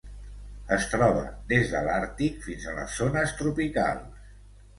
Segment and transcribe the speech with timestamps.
[0.77, 4.27] Es troba des de l'Àrtic fins a les zones tropicals.